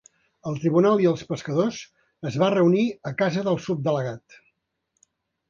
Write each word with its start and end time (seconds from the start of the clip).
El 0.51 0.55
tribunal 0.61 1.03
i 1.03 1.09
els 1.09 1.21
pescadors 1.31 1.81
es 2.31 2.39
va 2.45 2.49
reunir 2.55 2.87
a 3.11 3.13
casa 3.21 3.45
del 3.51 3.61
Subdelegat. 3.69 4.41